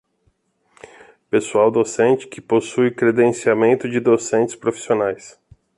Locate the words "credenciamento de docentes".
2.91-4.55